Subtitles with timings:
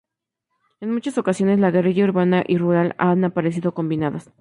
[0.79, 4.31] En muchas ocasiones, la guerrilla urbana y rural han aparecido combinadas.